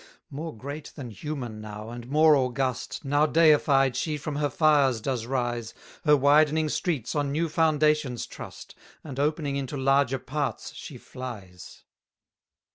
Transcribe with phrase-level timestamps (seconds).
[0.31, 4.99] 295 More great than human now, and more august, Now deified she from her fires
[4.99, 10.97] does rise: Her widening streets on new foundations trust, And opening into larger parts she
[10.97, 11.83] flies.